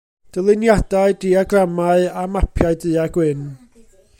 [0.35, 3.41] Dyluniadau, diagramau a mapiau du-a-gwyn.